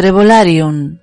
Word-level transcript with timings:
Trevolarium. 0.00 0.98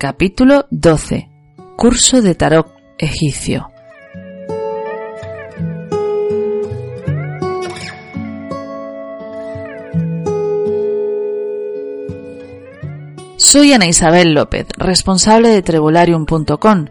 Capítulo 0.00 0.66
12. 0.72 1.28
Curso 1.76 2.22
de 2.22 2.34
Tarot 2.34 2.66
egipcio. 2.98 3.70
Soy 13.54 13.72
Ana 13.72 13.86
Isabel 13.86 14.34
López, 14.34 14.66
responsable 14.76 15.48
de 15.50 15.62
Trevolarium.com, 15.62 16.86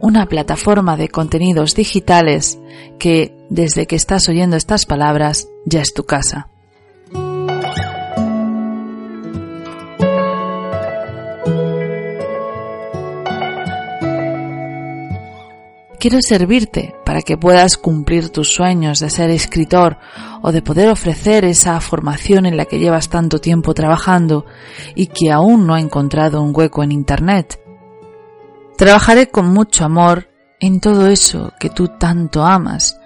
una 0.00 0.26
plataforma 0.26 0.96
de 0.96 1.08
contenidos 1.08 1.74
digitales 1.74 2.58
que, 2.98 3.34
desde 3.50 3.86
que 3.86 3.96
estás 3.96 4.28
oyendo 4.28 4.56
estas 4.56 4.86
palabras, 4.86 5.48
ya 5.64 5.80
es 5.80 5.94
tu 5.94 6.04
casa. 6.04 6.48
quiero 16.08 16.22
servirte 16.22 16.94
para 17.04 17.20
que 17.20 17.36
puedas 17.36 17.76
cumplir 17.76 18.28
tus 18.28 18.54
sueños 18.54 19.00
de 19.00 19.10
ser 19.10 19.28
escritor 19.30 19.98
o 20.40 20.52
de 20.52 20.62
poder 20.62 20.88
ofrecer 20.88 21.44
esa 21.44 21.80
formación 21.80 22.46
en 22.46 22.56
la 22.56 22.66
que 22.66 22.78
llevas 22.78 23.08
tanto 23.08 23.40
tiempo 23.40 23.74
trabajando 23.74 24.46
y 24.94 25.08
que 25.08 25.32
aún 25.32 25.66
no 25.66 25.74
ha 25.74 25.80
encontrado 25.80 26.42
un 26.42 26.52
hueco 26.54 26.84
en 26.84 26.92
Internet. 26.92 27.65
Trabajaré 28.76 29.28
con 29.28 29.48
mucho 29.52 29.84
amor 29.84 30.28
en 30.60 30.80
todo 30.80 31.08
eso 31.08 31.52
que 31.58 31.70
tú 31.70 31.88
tanto 31.88 32.44
amas, 32.44 32.98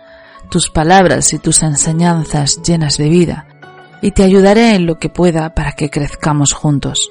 tus 0.50 0.68
palabras 0.70 1.32
y 1.32 1.38
tus 1.38 1.62
enseñanzas 1.62 2.60
llenas 2.62 2.96
de 2.96 3.08
vida, 3.08 3.46
y 4.02 4.10
te 4.10 4.24
ayudaré 4.24 4.74
en 4.74 4.86
lo 4.86 4.98
que 4.98 5.08
pueda 5.08 5.54
para 5.54 5.72
que 5.72 5.88
crezcamos 5.88 6.52
juntos. 6.52 7.10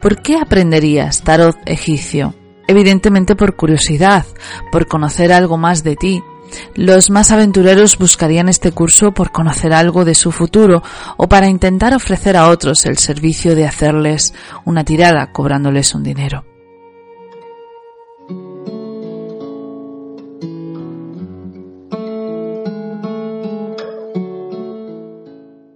¿Por 0.00 0.22
qué 0.22 0.38
aprenderías 0.38 1.22
tarot 1.22 1.56
egipcio? 1.66 2.34
Evidentemente 2.66 3.36
por 3.36 3.54
curiosidad, 3.54 4.24
por 4.72 4.86
conocer 4.86 5.30
algo 5.30 5.58
más 5.58 5.84
de 5.84 5.96
ti. 5.96 6.22
Los 6.74 7.10
más 7.10 7.30
aventureros 7.30 7.98
buscarían 7.98 8.48
este 8.48 8.72
curso 8.72 9.12
por 9.12 9.30
conocer 9.30 9.74
algo 9.74 10.06
de 10.06 10.14
su 10.14 10.32
futuro 10.32 10.82
o 11.18 11.28
para 11.28 11.48
intentar 11.48 11.94
ofrecer 11.94 12.36
a 12.36 12.48
otros 12.48 12.86
el 12.86 12.96
servicio 12.96 13.54
de 13.54 13.66
hacerles 13.66 14.32
una 14.64 14.84
tirada 14.84 15.32
cobrándoles 15.32 15.94
un 15.94 16.02
dinero. 16.02 16.46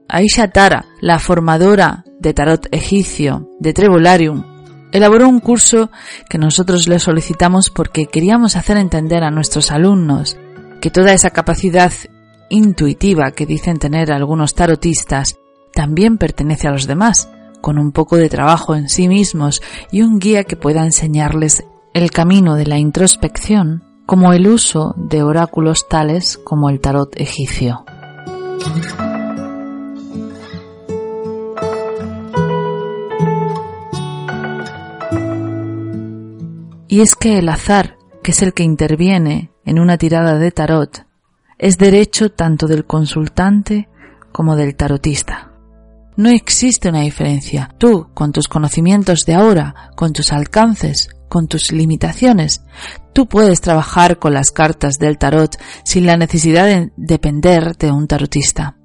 Aisha 0.08 0.48
Tara, 0.48 0.86
la 1.00 1.18
formadora 1.18 2.04
de 2.24 2.34
tarot 2.34 2.66
egipcio 2.72 3.48
de 3.60 3.74
Trevolarium, 3.74 4.42
elaboró 4.92 5.28
un 5.28 5.40
curso 5.40 5.90
que 6.28 6.38
nosotros 6.38 6.88
le 6.88 6.98
solicitamos 6.98 7.70
porque 7.70 8.06
queríamos 8.06 8.56
hacer 8.56 8.78
entender 8.78 9.22
a 9.22 9.30
nuestros 9.30 9.70
alumnos 9.70 10.36
que 10.80 10.90
toda 10.90 11.12
esa 11.12 11.30
capacidad 11.30 11.92
intuitiva 12.48 13.32
que 13.32 13.46
dicen 13.46 13.78
tener 13.78 14.10
algunos 14.10 14.54
tarotistas 14.54 15.36
también 15.74 16.16
pertenece 16.16 16.66
a 16.66 16.70
los 16.70 16.86
demás, 16.86 17.28
con 17.60 17.78
un 17.78 17.92
poco 17.92 18.16
de 18.16 18.30
trabajo 18.30 18.74
en 18.74 18.88
sí 18.88 19.06
mismos 19.06 19.62
y 19.90 20.02
un 20.02 20.18
guía 20.18 20.44
que 20.44 20.56
pueda 20.56 20.84
enseñarles 20.84 21.64
el 21.92 22.10
camino 22.10 22.54
de 22.54 22.66
la 22.66 22.78
introspección, 22.78 23.84
como 24.06 24.32
el 24.32 24.46
uso 24.46 24.94
de 24.96 25.22
oráculos 25.22 25.88
tales 25.88 26.38
como 26.38 26.70
el 26.70 26.80
tarot 26.80 27.18
egipcio. 27.20 27.84
Y 36.94 37.00
es 37.00 37.16
que 37.16 37.38
el 37.38 37.48
azar, 37.48 37.98
que 38.22 38.30
es 38.30 38.40
el 38.40 38.54
que 38.54 38.62
interviene 38.62 39.50
en 39.64 39.80
una 39.80 39.98
tirada 39.98 40.38
de 40.38 40.52
tarot, 40.52 41.04
es 41.58 41.76
derecho 41.76 42.30
tanto 42.30 42.68
del 42.68 42.84
consultante 42.84 43.88
como 44.30 44.54
del 44.54 44.76
tarotista. 44.76 45.50
No 46.16 46.28
existe 46.28 46.90
una 46.90 47.00
diferencia. 47.00 47.68
Tú, 47.78 48.10
con 48.14 48.30
tus 48.30 48.46
conocimientos 48.46 49.24
de 49.26 49.34
ahora, 49.34 49.90
con 49.96 50.12
tus 50.12 50.30
alcances, 50.30 51.08
con 51.28 51.48
tus 51.48 51.72
limitaciones, 51.72 52.62
tú 53.12 53.26
puedes 53.26 53.60
trabajar 53.60 54.20
con 54.20 54.32
las 54.32 54.52
cartas 54.52 54.94
del 54.94 55.18
tarot 55.18 55.56
sin 55.84 56.06
la 56.06 56.16
necesidad 56.16 56.66
de 56.66 56.92
depender 56.96 57.76
de 57.76 57.90
un 57.90 58.06
tarotista. 58.06 58.76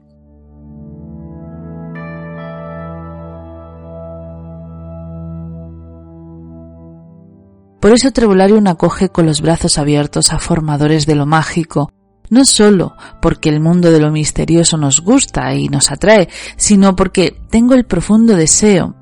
Por 7.89 7.95
eso 7.95 8.11
Trebularium 8.11 8.67
acoge 8.67 9.09
con 9.09 9.25
los 9.25 9.41
brazos 9.41 9.79
abiertos 9.79 10.31
a 10.31 10.37
formadores 10.37 11.07
de 11.07 11.15
lo 11.15 11.25
mágico, 11.25 11.91
no 12.29 12.45
solo 12.45 12.93
porque 13.19 13.49
el 13.49 13.61
mundo 13.61 13.89
de 13.89 13.99
lo 13.99 14.11
misterioso 14.11 14.77
nos 14.77 15.01
gusta 15.01 15.55
y 15.55 15.69
nos 15.69 15.89
atrae, 15.89 16.29
sino 16.55 16.95
porque 16.95 17.35
tengo 17.49 17.73
el 17.73 17.87
profundo 17.87 18.35
deseo 18.35 18.95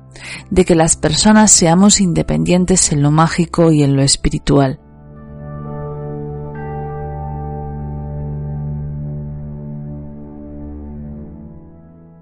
de 0.50 0.64
que 0.64 0.74
las 0.74 0.96
personas 0.96 1.52
seamos 1.52 2.00
independientes 2.00 2.90
en 2.90 3.02
lo 3.02 3.10
mágico 3.10 3.70
y 3.70 3.82
en 3.82 3.94
lo 3.94 4.00
espiritual. 4.00 4.80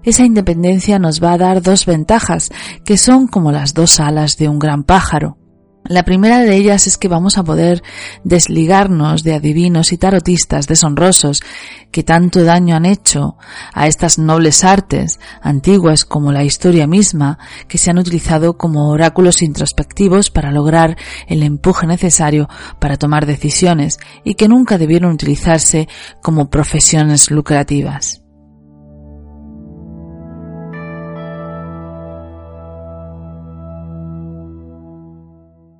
Esa 0.03 0.25
independencia 0.25 0.99
nos 0.99 1.23
va 1.23 1.31
a 1.31 1.37
dar 1.37 1.61
dos 1.61 1.85
ventajas, 1.85 2.49
que 2.83 2.97
son 2.97 3.27
como 3.27 3.53
las 3.53 3.73
dos 3.73 4.01
alas 4.01 4.35
de 4.35 4.49
un 4.49 4.59
gran 4.59 4.83
pájaro. 4.83 5.37
La 5.87 6.03
primera 6.03 6.39
de 6.39 6.53
ellas 6.55 6.85
es 6.85 6.97
que 6.97 7.07
vamos 7.07 7.37
a 7.37 7.43
poder 7.43 7.81
desligarnos 8.25 9.23
de 9.23 9.33
adivinos 9.33 9.93
y 9.93 9.97
tarotistas 9.97 10.67
deshonrosos 10.67 11.41
que 11.91 12.03
tanto 12.03 12.43
daño 12.43 12.75
han 12.75 12.85
hecho 12.85 13.37
a 13.73 13.87
estas 13.87 14.19
nobles 14.19 14.65
artes, 14.65 15.19
antiguas 15.41 16.03
como 16.03 16.33
la 16.33 16.43
historia 16.43 16.87
misma, 16.87 17.39
que 17.69 17.77
se 17.77 17.89
han 17.89 17.99
utilizado 17.99 18.57
como 18.57 18.89
oráculos 18.89 19.41
introspectivos 19.41 20.29
para 20.29 20.51
lograr 20.51 20.97
el 21.27 21.41
empuje 21.41 21.87
necesario 21.87 22.49
para 22.79 22.97
tomar 22.97 23.25
decisiones 23.25 23.97
y 24.25 24.35
que 24.35 24.49
nunca 24.49 24.77
debieron 24.77 25.13
utilizarse 25.13 25.87
como 26.21 26.49
profesiones 26.49 27.31
lucrativas. 27.31 28.26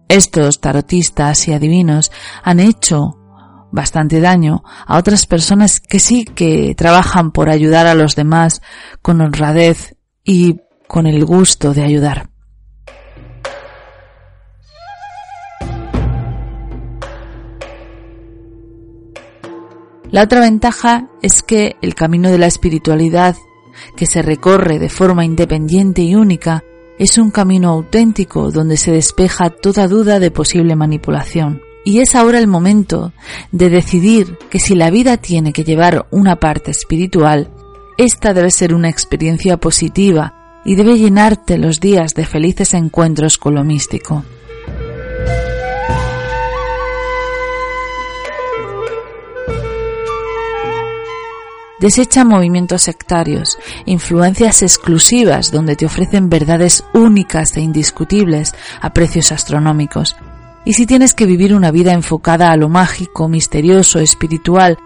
Estos 0.10 0.62
tarotistas 0.62 1.48
y 1.48 1.54
adivinos 1.54 2.12
han 2.44 2.60
hecho 2.60 3.18
bastante 3.72 4.22
daño 4.22 4.64
a 4.86 4.98
otras 4.98 5.26
personas 5.26 5.80
que 5.82 6.00
sí 6.00 6.24
que 6.24 6.74
trabajan 6.76 7.32
por 7.32 7.50
ayudar 7.50 7.88
a 7.88 7.96
los 7.96 8.16
demás 8.16 8.62
con 9.02 9.22
honradez 9.22 9.96
y 10.24 10.62
con 10.88 11.08
el 11.08 11.26
gusto 11.26 11.74
de 11.74 11.84
ayudar. 11.84 12.30
La 20.10 20.24
otra 20.24 20.40
ventaja 20.40 21.10
es 21.22 21.44
que 21.44 21.76
el 21.82 21.94
camino 21.94 22.32
de 22.32 22.38
la 22.38 22.48
espiritualidad, 22.48 23.36
que 23.98 24.06
se 24.06 24.22
recorre 24.22 24.80
de 24.80 24.88
forma 24.88 25.26
independiente 25.26 26.02
y 26.02 26.16
única, 26.16 26.64
es 27.00 27.18
un 27.18 27.32
camino 27.32 27.70
auténtico 27.70 28.52
donde 28.52 28.78
se 28.78 28.92
despeja 28.92 29.50
toda 29.50 29.88
duda 29.88 30.20
de 30.20 30.32
posible 30.32 30.76
manipulación. 30.76 31.62
Y 31.86 32.00
es 32.00 32.16
ahora 32.16 32.40
el 32.40 32.48
momento 32.48 33.14
de 33.52 33.70
decidir 33.70 34.38
que 34.50 34.60
si 34.60 34.76
la 34.76 34.90
vida 34.90 35.18
tiene 35.18 35.54
que 35.54 35.64
llevar 35.64 36.08
una 36.12 36.38
parte 36.38 36.72
espiritual, 36.72 37.50
esta 37.98 38.34
debe 38.34 38.52
ser 38.52 38.74
una 38.74 38.90
experiencia 38.90 39.58
positiva 39.58 40.62
y 40.66 40.76
debe 40.76 40.98
llenarte 40.98 41.58
los 41.58 41.80
días 41.80 42.14
de 42.14 42.26
felices 42.26 42.74
encuentros 42.74 43.38
con 43.38 43.56
lo 43.56 43.64
místico. 43.64 44.26
Desecha 51.80 52.26
movimientos 52.26 52.82
sectarios, 52.82 53.60
influencias 53.86 54.64
exclusivas 54.64 55.52
donde 55.52 55.76
te 55.76 55.86
ofrecen 55.86 56.28
verdades 56.28 56.84
únicas 56.94 57.56
e 57.56 57.62
indiscutibles 57.62 58.56
a 58.82 58.94
precios 58.94 59.32
astronómicos. 59.32 60.16
Y 60.66 60.74
si 60.74 60.88
tienes 60.88 61.14
que 61.14 61.28
vivir 61.28 61.54
una 61.54 61.70
vida 61.70 61.94
enfocada 61.94 62.52
a 62.52 62.58
lo 62.58 62.68
mágico, 62.68 63.28
misterioso, 63.28 64.00
espiritual, 64.00 64.80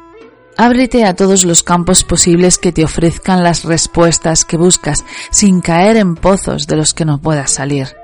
ábrete 0.57 1.05
a 1.05 1.15
todos 1.15 1.45
los 1.45 1.63
campos 1.63 2.03
posibles 2.03 2.57
que 2.57 2.73
te 2.73 2.83
ofrezcan 2.83 3.41
las 3.41 3.63
respuestas 3.63 4.43
que 4.43 4.57
buscas, 4.57 5.05
sin 5.31 5.61
caer 5.61 5.95
en 5.95 6.15
pozos 6.15 6.67
de 6.67 6.75
los 6.75 6.93
que 6.93 7.05
no 7.05 7.21
puedas 7.21 7.51
salir. 7.51 8.00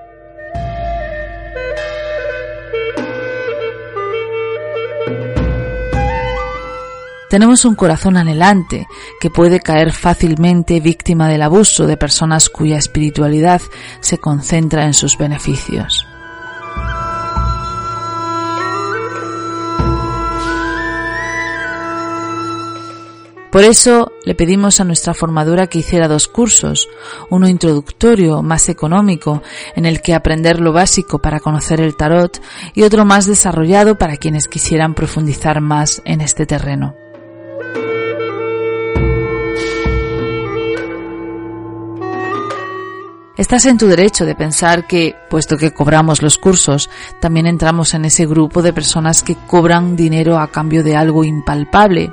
Tenemos 7.30 7.66
un 7.66 7.76
corazón 7.76 8.16
anhelante 8.16 8.88
que 9.20 9.30
puede 9.30 9.60
caer 9.60 9.92
fácilmente 9.92 10.80
víctima 10.80 11.28
del 11.28 11.42
abuso 11.42 11.86
de 11.86 11.98
personas 11.98 12.50
cuya 12.50 12.78
espiritualidad 12.78 13.62
se 14.00 14.18
concentra 14.18 14.86
en 14.86 14.94
sus 14.94 15.18
beneficios. 15.18 16.08
Por 23.52 23.64
eso 23.64 24.12
le 24.24 24.36
pedimos 24.36 24.80
a 24.80 24.84
nuestra 24.84 25.14
formadora 25.14 25.68
que 25.68 25.80
hiciera 25.80 26.08
dos 26.08 26.28
cursos, 26.28 26.88
uno 27.30 27.48
introductorio, 27.48 28.44
más 28.44 28.70
económico, 28.70 29.42
en 29.76 29.86
el 29.86 30.02
que 30.02 30.14
aprender 30.14 30.60
lo 30.60 30.74
básico 30.74 31.20
para 31.20 31.40
conocer 31.40 31.82
el 31.82 31.96
tarot, 31.96 32.40
y 32.76 32.84
otro 32.84 33.04
más 33.04 33.26
desarrollado 33.26 33.98
para 33.98 34.18
quienes 34.18 34.48
quisieran 34.48 34.94
profundizar 34.94 35.60
más 35.60 36.02
en 36.06 36.22
este 36.22 36.46
terreno. 36.46 36.96
Estás 43.38 43.68
en 43.68 43.78
tu 43.78 43.86
derecho 43.86 44.26
de 44.26 44.34
pensar 44.34 44.88
que, 44.88 45.16
puesto 45.30 45.58
que 45.58 45.72
cobramos 45.72 46.24
los 46.24 46.40
cursos, 46.40 46.90
también 47.22 47.46
entramos 47.46 47.94
en 47.94 48.06
ese 48.06 48.26
grupo 48.26 48.64
de 48.64 48.74
personas 48.74 49.22
que 49.22 49.36
cobran 49.36 49.96
dinero 49.96 50.40
a 50.40 50.48
cambio 50.48 50.84
de 50.84 50.96
algo 50.96 51.24
impalpable. 51.24 52.12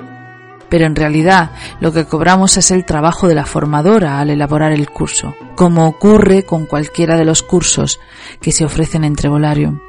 Pero 0.69 0.85
en 0.85 0.95
realidad 0.95 1.53
lo 1.81 1.93
que 1.93 2.05
cobramos 2.05 2.59
es 2.59 2.71
el 2.71 2.85
trabajo 2.85 3.27
de 3.27 3.35
la 3.35 3.47
formadora 3.47 4.21
al 4.21 4.29
elaborar 4.29 4.73
el 4.73 4.91
curso, 4.91 5.35
como 5.55 5.87
ocurre 5.87 6.45
con 6.45 6.67
cualquiera 6.67 7.17
de 7.17 7.25
los 7.25 7.43
cursos 7.43 8.01
que 8.43 8.53
se 8.53 8.67
ofrecen 8.67 9.03
en 9.05 9.17
Trevolarium. 9.17 9.81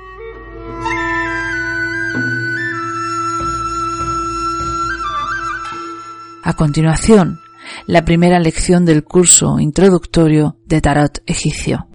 A 6.43 6.53
continuación, 6.53 7.41
la 7.88 8.04
primera 8.06 8.39
lección 8.39 8.86
del 8.86 9.04
curso 9.04 9.60
introductorio 9.60 10.57
de 10.66 10.81
Tarot 10.81 11.22
egipcio. 11.25 11.88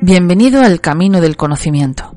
Bienvenido 0.00 0.60
al 0.62 0.80
camino 0.80 1.20
del 1.20 1.36
conocimiento. 1.36 2.11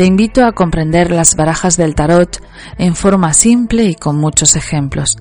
Te 0.00 0.06
invito 0.06 0.46
a 0.46 0.52
comprender 0.52 1.10
las 1.10 1.36
barajas 1.36 1.76
del 1.76 1.94
tarot 1.94 2.42
en 2.78 2.94
forma 2.94 3.34
simple 3.34 3.84
y 3.84 3.94
con 3.96 4.16
muchos 4.16 4.56
ejemplos. 4.56 5.18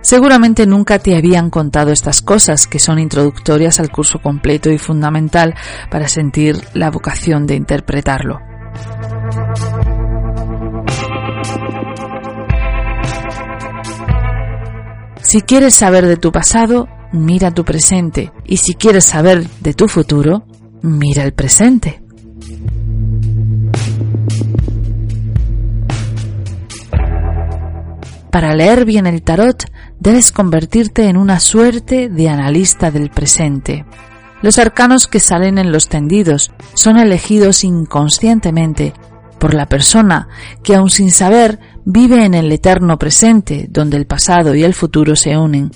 Seguramente 0.00 0.66
nunca 0.66 0.98
te 0.98 1.16
habían 1.16 1.48
contado 1.48 1.92
estas 1.92 2.22
cosas 2.22 2.66
que 2.66 2.80
son 2.80 2.98
introductorias 2.98 3.78
al 3.78 3.92
curso 3.92 4.18
completo 4.18 4.68
y 4.68 4.78
fundamental 4.78 5.54
para 5.88 6.08
sentir 6.08 6.56
la 6.72 6.90
vocación 6.90 7.46
de 7.46 7.54
interpretarlo. 7.54 8.40
Si 15.22 15.40
quieres 15.42 15.76
saber 15.76 16.06
de 16.06 16.16
tu 16.16 16.32
pasado, 16.32 16.88
mira 17.14 17.52
tu 17.52 17.64
presente 17.64 18.32
y 18.44 18.56
si 18.56 18.74
quieres 18.74 19.04
saber 19.04 19.48
de 19.60 19.72
tu 19.72 19.86
futuro, 19.88 20.44
mira 20.82 21.22
el 21.22 21.32
presente. 21.32 22.02
Para 28.30 28.56
leer 28.56 28.84
bien 28.84 29.06
el 29.06 29.22
tarot, 29.22 29.70
debes 30.00 30.32
convertirte 30.32 31.08
en 31.08 31.16
una 31.16 31.38
suerte 31.38 32.08
de 32.08 32.28
analista 32.28 32.90
del 32.90 33.10
presente. 33.10 33.86
Los 34.42 34.58
arcanos 34.58 35.06
que 35.06 35.20
salen 35.20 35.56
en 35.56 35.70
los 35.70 35.88
tendidos 35.88 36.50
son 36.74 36.98
elegidos 36.98 37.62
inconscientemente 37.62 38.92
por 39.38 39.54
la 39.54 39.66
persona 39.66 40.28
que 40.64 40.74
aun 40.74 40.90
sin 40.90 41.12
saber 41.12 41.60
vive 41.84 42.24
en 42.24 42.34
el 42.34 42.50
eterno 42.50 42.98
presente, 42.98 43.66
donde 43.70 43.98
el 43.98 44.06
pasado 44.06 44.54
y 44.54 44.64
el 44.64 44.74
futuro 44.74 45.14
se 45.14 45.36
unen. 45.36 45.70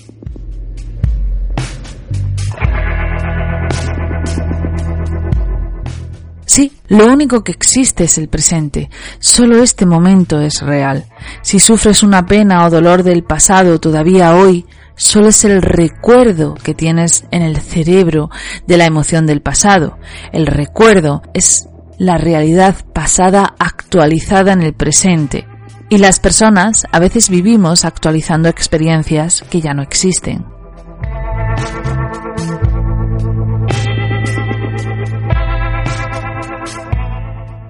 Lo 6.87 7.05
único 7.07 7.43
que 7.43 7.51
existe 7.51 8.05
es 8.05 8.17
el 8.17 8.27
presente. 8.27 8.89
Solo 9.19 9.61
este 9.61 9.85
momento 9.85 10.41
es 10.41 10.61
real. 10.61 11.05
Si 11.41 11.59
sufres 11.59 12.03
una 12.03 12.25
pena 12.25 12.65
o 12.65 12.69
dolor 12.69 13.03
del 13.03 13.23
pasado 13.23 13.79
todavía 13.79 14.35
hoy, 14.35 14.65
solo 14.95 15.27
es 15.27 15.45
el 15.45 15.61
recuerdo 15.61 16.55
que 16.55 16.73
tienes 16.73 17.25
en 17.31 17.43
el 17.43 17.57
cerebro 17.57 18.29
de 18.67 18.77
la 18.77 18.85
emoción 18.85 19.25
del 19.25 19.41
pasado. 19.41 19.97
El 20.33 20.47
recuerdo 20.47 21.21
es 21.33 21.67
la 21.97 22.17
realidad 22.17 22.75
pasada 22.93 23.53
actualizada 23.59 24.53
en 24.53 24.61
el 24.61 24.73
presente. 24.73 25.47
Y 25.89 25.97
las 25.97 26.19
personas 26.19 26.85
a 26.91 26.99
veces 26.99 27.29
vivimos 27.29 27.85
actualizando 27.85 28.49
experiencias 28.49 29.43
que 29.49 29.61
ya 29.61 29.73
no 29.73 29.81
existen. 29.81 30.58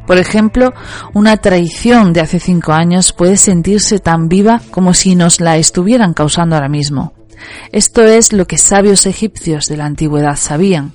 Por 0.09 0.17
ejemplo, 0.17 0.73
una 1.13 1.37
traición 1.37 2.13
de 2.13 2.21
hace 2.21 2.39
cinco 2.39 2.73
años 2.73 3.13
puede 3.13 3.37
sentirse 3.37 3.99
tan 3.99 4.27
viva 4.27 4.59
como 4.71 4.95
si 4.95 5.15
nos 5.15 5.39
la 5.39 5.57
estuvieran 5.57 6.15
causando 6.15 6.55
ahora 6.55 6.67
mismo. 6.67 7.13
Esto 7.71 8.01
es 8.01 8.33
lo 8.33 8.47
que 8.47 8.57
sabios 8.57 9.05
egipcios 9.05 9.67
de 9.67 9.77
la 9.77 9.85
antigüedad 9.85 10.35
sabían. 10.35 10.93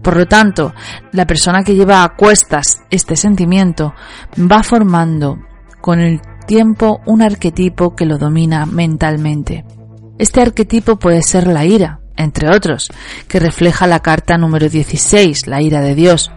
Por 0.00 0.16
lo 0.16 0.26
tanto, 0.26 0.72
la 1.10 1.26
persona 1.26 1.64
que 1.64 1.74
lleva 1.74 2.04
a 2.04 2.14
cuestas 2.14 2.82
este 2.88 3.16
sentimiento 3.16 3.94
va 4.38 4.62
formando 4.62 5.40
con 5.80 5.98
el 5.98 6.20
tiempo 6.46 7.00
un 7.06 7.20
arquetipo 7.22 7.96
que 7.96 8.06
lo 8.06 8.16
domina 8.16 8.64
mentalmente. 8.64 9.64
Este 10.18 10.40
arquetipo 10.40 11.00
puede 11.00 11.22
ser 11.22 11.48
la 11.48 11.64
ira, 11.64 11.99
entre 12.16 12.48
otros, 12.48 12.90
que 13.28 13.40
refleja 13.40 13.86
la 13.86 14.00
carta 14.00 14.36
número 14.36 14.68
16, 14.68 15.46
la 15.46 15.62
ira 15.62 15.80
de 15.80 15.94
Dios. 15.94 16.30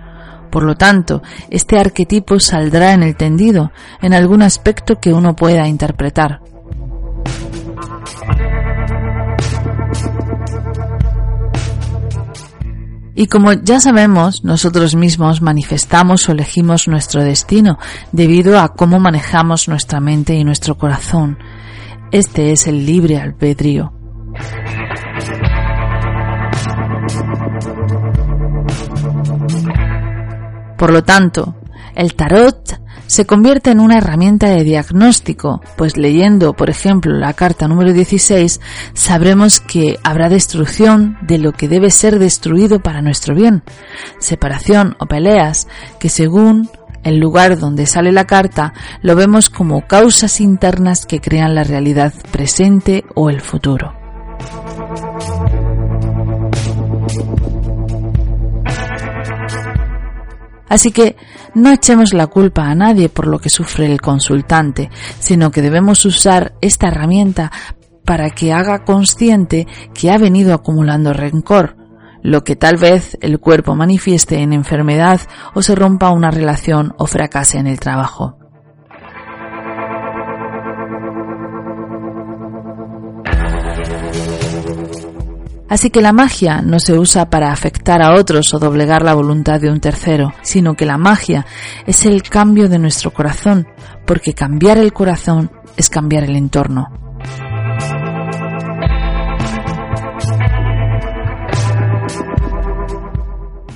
Por 0.51 0.63
lo 0.63 0.75
tanto, 0.75 1.23
este 1.49 1.79
arquetipo 1.79 2.39
saldrá 2.39 2.93
en 2.93 3.03
el 3.03 3.15
tendido, 3.15 3.71
en 4.01 4.13
algún 4.13 4.41
aspecto 4.41 4.99
que 4.99 5.11
uno 5.13 5.35
pueda 5.35 5.67
interpretar. 5.67 6.41
Y 13.15 13.27
como 13.27 13.53
ya 13.53 13.79
sabemos, 13.79 14.43
nosotros 14.43 14.95
mismos 14.95 15.41
manifestamos 15.41 16.27
o 16.27 16.31
elegimos 16.31 16.87
nuestro 16.87 17.23
destino 17.23 17.77
debido 18.11 18.59
a 18.59 18.69
cómo 18.69 18.99
manejamos 18.99 19.67
nuestra 19.67 19.99
mente 19.99 20.33
y 20.33 20.43
nuestro 20.43 20.77
corazón. 20.77 21.37
Este 22.11 22.51
es 22.51 22.65
el 22.67 22.85
libre 22.85 23.19
albedrío. 23.19 23.93
Por 30.83 30.91
lo 30.91 31.01
tanto, 31.05 31.55
el 31.95 32.13
tarot 32.13 32.77
se 33.07 33.25
convierte 33.25 33.71
en 33.71 33.79
una 33.79 33.99
herramienta 33.99 34.49
de 34.49 34.65
diagnóstico, 34.65 35.61
pues 35.77 35.95
leyendo, 35.95 36.51
por 36.51 36.69
ejemplo, 36.69 37.13
la 37.13 37.31
carta 37.31 37.69
número 37.69 37.93
16, 37.93 38.59
sabremos 38.93 39.61
que 39.61 39.97
habrá 40.03 40.27
destrucción 40.27 41.17
de 41.21 41.37
lo 41.37 41.53
que 41.53 41.69
debe 41.69 41.89
ser 41.89 42.19
destruido 42.19 42.81
para 42.81 43.01
nuestro 43.01 43.33
bien, 43.33 43.63
separación 44.19 44.97
o 44.99 45.05
peleas 45.05 45.69
que 46.01 46.09
según 46.09 46.69
el 47.05 47.17
lugar 47.17 47.57
donde 47.57 47.85
sale 47.85 48.11
la 48.11 48.25
carta, 48.25 48.73
lo 49.01 49.15
vemos 49.15 49.49
como 49.49 49.87
causas 49.87 50.41
internas 50.41 51.05
que 51.05 51.21
crean 51.21 51.55
la 51.55 51.63
realidad 51.63 52.13
presente 52.33 53.05
o 53.15 53.29
el 53.29 53.39
futuro. 53.39 54.02
Así 60.73 60.91
que 60.91 61.15
no 61.53 61.69
echemos 61.69 62.15
la 62.15 62.25
culpa 62.25 62.63
a 62.63 62.73
nadie 62.73 63.07
por 63.07 63.27
lo 63.27 63.37
que 63.37 63.51
sufre 63.51 63.85
el 63.85 64.01
consultante, 64.01 64.89
sino 65.19 65.51
que 65.51 65.61
debemos 65.61 66.03
usar 66.03 66.55
esta 66.61 66.87
herramienta 66.87 67.51
para 68.05 68.31
que 68.31 68.51
haga 68.51 68.83
consciente 68.83 69.67
que 69.93 70.09
ha 70.09 70.17
venido 70.17 70.51
acumulando 70.51 71.13
rencor, 71.13 71.77
lo 72.23 72.43
que 72.43 72.55
tal 72.55 72.77
vez 72.77 73.19
el 73.21 73.39
cuerpo 73.39 73.75
manifieste 73.75 74.39
en 74.39 74.51
enfermedad 74.51 75.21
o 75.53 75.61
se 75.61 75.75
rompa 75.75 76.09
una 76.09 76.31
relación 76.31 76.95
o 76.97 77.05
fracase 77.05 77.59
en 77.59 77.67
el 77.67 77.79
trabajo. 77.79 78.42
Así 85.73 85.89
que 85.89 86.03
la 86.03 86.13
magia 86.13 86.61
no 86.61 86.79
se 86.79 86.99
usa 86.99 87.31
para 87.31 87.51
afectar 87.51 88.03
a 88.03 88.13
otros 88.13 88.53
o 88.53 88.59
doblegar 88.59 89.01
la 89.01 89.15
voluntad 89.15 89.59
de 89.59 89.71
un 89.71 89.79
tercero, 89.79 90.31
sino 90.43 90.75
que 90.75 90.85
la 90.85 90.99
magia 90.99 91.47
es 91.87 92.05
el 92.05 92.21
cambio 92.21 92.69
de 92.69 92.77
nuestro 92.77 93.11
corazón, 93.11 93.65
porque 94.05 94.35
cambiar 94.35 94.77
el 94.77 94.93
corazón 94.93 95.49
es 95.75 95.89
cambiar 95.89 96.25
el 96.25 96.35
entorno. 96.35 96.89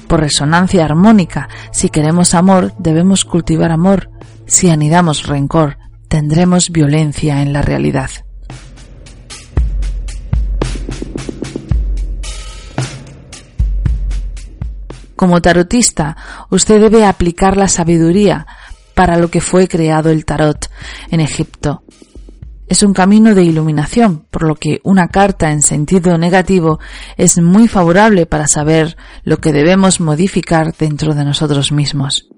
Por 0.08 0.20
resonancia 0.20 0.86
armónica, 0.86 1.50
si 1.72 1.90
queremos 1.90 2.36
amor, 2.36 2.74
debemos 2.78 3.26
cultivar 3.26 3.72
amor. 3.72 4.12
Si 4.46 4.70
anidamos 4.70 5.26
rencor, 5.26 5.80
tendremos 6.10 6.70
violencia 6.70 7.42
en 7.42 7.54
la 7.54 7.64
realidad. 7.64 8.12
Como 15.18 15.42
tarotista, 15.42 16.16
usted 16.52 16.80
debe 16.80 17.04
aplicar 17.04 17.58
la 17.58 17.68
sabiduría 17.68 18.46
para 18.94 19.18
lo 19.18 19.32
que 19.32 19.42
fue 19.42 19.68
creado 19.68 20.12
el 20.12 20.26
tarot 20.26 20.70
en 21.10 21.22
Egipto. 21.22 21.82
Es 22.68 22.84
un 22.84 22.94
camino 22.94 23.34
de 23.34 23.44
iluminación, 23.44 24.28
por 24.30 24.44
lo 24.44 24.54
que 24.54 24.80
una 24.84 25.08
carta 25.08 25.52
en 25.52 25.64
sentido 25.64 26.20
negativo 26.20 26.80
es 27.18 27.40
muy 27.40 27.68
favorable 27.68 28.28
para 28.28 28.48
saber 28.48 28.96
lo 29.24 29.38
que 29.38 29.52
debemos 29.54 30.00
modificar 30.00 30.76
dentro 30.78 31.16
de 31.16 31.26
nosotros 31.26 31.72
mismos. 31.72 32.30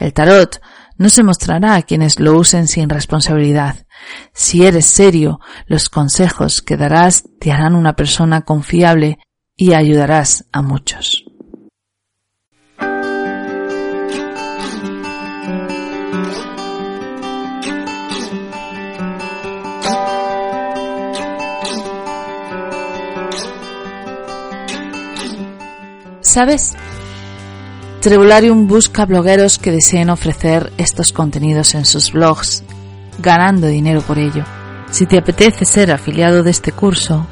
El 0.00 0.12
tarot 0.12 0.60
no 0.98 1.08
se 1.08 1.22
mostrará 1.22 1.76
a 1.76 1.82
quienes 1.82 2.18
lo 2.18 2.36
usen 2.36 2.68
sin 2.68 2.88
responsabilidad. 2.88 3.86
Si 4.34 4.66
eres 4.66 4.86
serio, 4.86 5.40
los 5.66 5.88
consejos 5.88 6.60
que 6.60 6.76
darás 6.76 7.24
te 7.40 7.52
harán 7.52 7.74
una 7.74 7.94
persona 7.94 8.42
confiable 8.42 9.18
y 9.56 9.74
ayudarás 9.74 10.44
a 10.52 10.60
muchos. 10.60 11.24
¿Sabes? 26.20 26.76
Trebularium 28.00 28.68
busca 28.68 29.06
blogueros 29.06 29.58
que 29.58 29.72
deseen 29.72 30.08
ofrecer 30.08 30.72
estos 30.78 31.12
contenidos 31.12 31.74
en 31.74 31.84
sus 31.84 32.12
blogs, 32.12 32.62
ganando 33.18 33.66
dinero 33.66 34.02
por 34.02 34.20
ello. 34.20 34.44
Si 34.92 35.04
te 35.04 35.18
apetece 35.18 35.64
ser 35.64 35.90
afiliado 35.90 36.44
de 36.44 36.50
este 36.52 36.70
curso, 36.70 37.26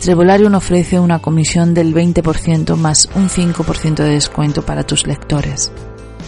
Trebularium 0.00 0.54
ofrece 0.56 1.00
una 1.00 1.20
comisión 1.20 1.72
del 1.72 1.94
20% 1.94 2.76
más 2.76 3.08
un 3.14 3.30
5% 3.30 3.94
de 3.94 4.10
descuento 4.10 4.60
para 4.60 4.84
tus 4.84 5.06
lectores. 5.06 5.72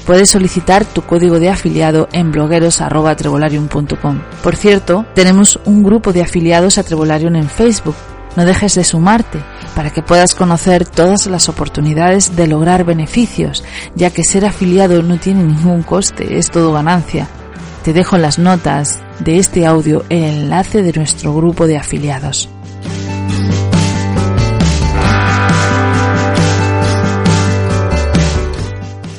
Puedes 0.07 0.31
solicitar 0.31 0.87
tu 0.87 1.03
código 1.03 1.39
de 1.39 1.51
afiliado 1.51 2.09
en 2.13 2.33
blogueros.trebolarium.com. 2.33 4.23
Por 4.43 4.57
cierto, 4.57 5.05
tenemos 5.15 5.61
un 5.67 5.83
grupo 5.83 6.15
de 6.15 6.23
afiliados 6.23 6.79
a 6.79 6.83
Trebolarium 6.83 7.37
en 7.37 7.51
Facebook 7.51 7.97
no 8.37 8.45
dejes 8.45 8.75
de 8.75 8.85
sumarte 8.85 9.43
para 9.75 9.91
que 9.91 10.03
puedas 10.03 10.35
conocer 10.35 10.87
todas 10.87 11.27
las 11.27 11.49
oportunidades 11.49 12.37
de 12.37 12.47
lograr 12.47 12.85
beneficios, 12.85 13.65
ya 13.95 14.11
que 14.11 14.25
ser 14.25 14.45
afiliado 14.45 15.03
no 15.03 15.19
tiene 15.19 15.43
ningún 15.43 15.83
coste, 15.83 16.39
es 16.39 16.51
todo 16.51 16.73
ganancia. 16.73 17.29
Te 17.83 17.93
dejo 17.93 18.17
en 18.17 18.23
las 18.23 18.39
notas 18.39 19.01
de 19.21 19.39
este 19.39 19.67
audio 19.67 20.05
el 20.09 20.25
enlace 20.25 20.83
de 20.83 20.93
nuestro 20.93 21.35
grupo 21.35 21.67
de 21.67 21.79
afiliados. 21.79 22.49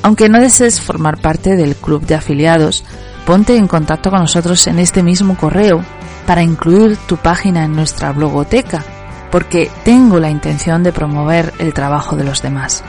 Aunque 0.03 0.29
no 0.29 0.39
desees 0.39 0.79
formar 0.79 1.19
parte 1.19 1.55
del 1.55 1.75
club 1.75 2.05
de 2.05 2.15
afiliados, 2.15 2.85
ponte 3.25 3.57
en 3.57 3.67
contacto 3.67 4.09
con 4.09 4.21
nosotros 4.21 4.65
en 4.67 4.79
este 4.79 5.03
mismo 5.03 5.35
correo 5.35 5.83
para 6.25 6.43
incluir 6.43 6.97
tu 7.07 7.17
página 7.17 7.65
en 7.65 7.73
nuestra 7.73 8.11
blogoteca 8.11 8.85
porque 9.31 9.71
tengo 9.83 10.19
la 10.19 10.29
intención 10.29 10.83
de 10.83 10.93
promover 10.93 11.53
el 11.59 11.73
trabajo 11.73 12.15
de 12.15 12.23
los 12.23 12.41
demás. 12.41 12.83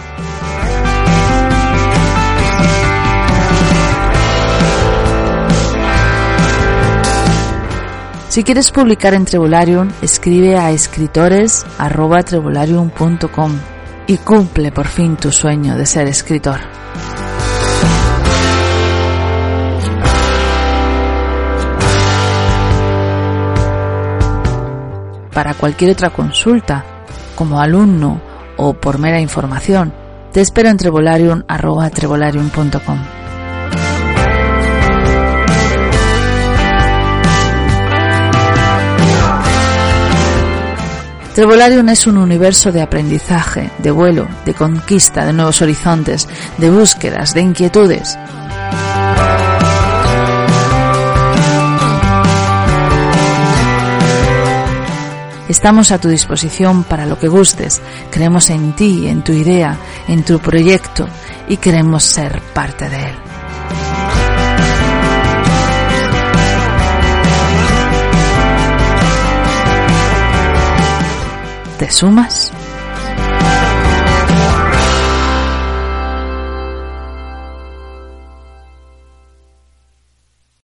Si 8.28 8.44
quieres 8.44 8.70
publicar 8.70 9.14
en 9.14 9.24
Trebularium, 9.24 9.88
escribe 10.00 10.56
a 10.58 10.70
escritores.trebularium.com 10.70 13.58
y 14.06 14.16
cumple 14.18 14.70
por 14.70 14.86
fin 14.86 15.16
tu 15.16 15.32
sueño 15.32 15.76
de 15.76 15.86
ser 15.86 16.06
escritor. 16.06 16.77
Para 25.38 25.54
cualquier 25.54 25.92
otra 25.92 26.10
consulta, 26.10 26.84
como 27.36 27.60
alumno 27.60 28.20
o 28.56 28.74
por 28.74 28.98
mera 28.98 29.20
información, 29.20 29.94
te 30.32 30.40
espero 30.40 30.68
en 30.68 30.76
trevolarium.com. 30.76 32.98
Trevolarium 41.36 41.88
es 41.88 42.08
un 42.08 42.18
universo 42.18 42.72
de 42.72 42.82
aprendizaje, 42.82 43.70
de 43.78 43.92
vuelo, 43.92 44.26
de 44.44 44.54
conquista 44.54 45.24
de 45.24 45.34
nuevos 45.34 45.62
horizontes, 45.62 46.28
de 46.58 46.68
búsquedas, 46.68 47.32
de 47.32 47.42
inquietudes. 47.42 48.18
Estamos 55.48 55.92
a 55.92 55.98
tu 55.98 56.08
disposición 56.08 56.84
para 56.84 57.06
lo 57.06 57.18
que 57.18 57.26
gustes. 57.28 57.80
Creemos 58.10 58.50
en 58.50 58.76
ti, 58.76 59.08
en 59.08 59.24
tu 59.24 59.32
idea, 59.32 59.78
en 60.06 60.22
tu 60.22 60.38
proyecto 60.38 61.08
y 61.48 61.56
queremos 61.56 62.04
ser 62.04 62.42
parte 62.52 62.88
de 62.90 63.10
él. 63.10 63.16
¿Te 71.78 71.90
sumas? 71.90 72.52